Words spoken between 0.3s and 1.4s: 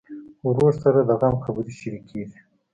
ورور سره د غم